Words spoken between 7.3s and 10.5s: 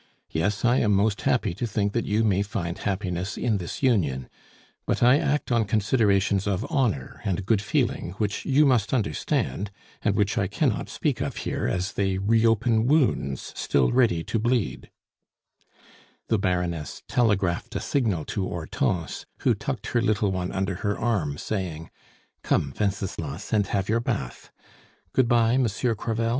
good feeling which you must understand, and which I